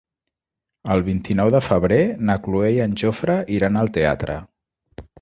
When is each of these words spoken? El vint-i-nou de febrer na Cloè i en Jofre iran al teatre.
El 0.95 1.03
vint-i-nou 1.09 1.51
de 1.57 1.61
febrer 1.67 2.01
na 2.31 2.39
Cloè 2.49 2.73
i 2.79 2.83
en 2.89 2.99
Jofre 3.05 3.39
iran 3.61 3.83
al 3.83 3.97
teatre. 4.01 4.43